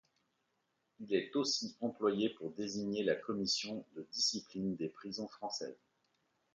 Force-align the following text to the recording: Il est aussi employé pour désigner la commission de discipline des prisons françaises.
Il 1.01 1.13
est 1.13 1.35
aussi 1.35 1.75
employé 1.79 2.29
pour 2.31 2.49
désigner 2.53 3.03
la 3.03 3.13
commission 3.13 3.85
de 3.95 4.01
discipline 4.11 4.75
des 4.75 4.89
prisons 4.89 5.27
françaises. 5.27 5.77